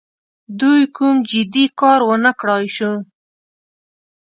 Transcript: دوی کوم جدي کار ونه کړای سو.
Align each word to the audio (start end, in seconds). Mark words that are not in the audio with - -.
دوی 0.59 0.81
کوم 0.95 1.15
جدي 1.29 1.65
کار 1.79 1.99
ونه 2.07 2.31
کړای 2.39 2.65
سو. 2.77 2.91